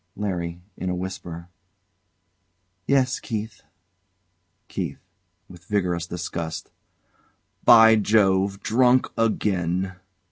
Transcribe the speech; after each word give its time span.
LARRY. 0.15 0.63
[In 0.77 0.89
a 0.89 0.95
whisper] 0.95 1.49
Yes, 2.87 3.19
Keith. 3.19 3.61
KEITH. 4.67 4.97
[With 5.47 5.65
vigorous 5.65 6.07
disgust] 6.07 6.71
By 7.63 7.97
Jove! 7.97 8.61
Drunk 8.61 9.09
again! 9.15 9.97